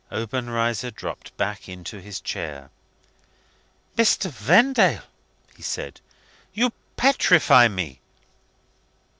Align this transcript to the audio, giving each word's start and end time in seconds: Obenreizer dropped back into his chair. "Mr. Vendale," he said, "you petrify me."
Obenreizer 0.11 0.89
dropped 0.89 1.37
back 1.37 1.69
into 1.69 1.99
his 2.01 2.19
chair. 2.19 2.71
"Mr. 3.95 4.31
Vendale," 4.31 5.03
he 5.55 5.61
said, 5.61 6.01
"you 6.55 6.71
petrify 6.97 7.67
me." 7.67 7.99